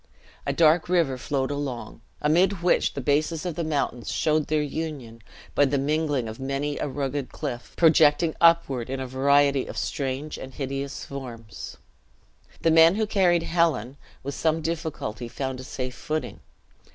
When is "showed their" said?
4.11-4.63